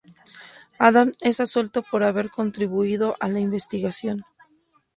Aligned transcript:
Adam 0.79 1.11
es 1.21 1.39
absuelto 1.41 1.83
por 1.83 2.03
haber 2.03 2.31
contribuido 2.31 3.17
a 3.19 3.27
la 3.29 3.39
investigación. 3.39 4.25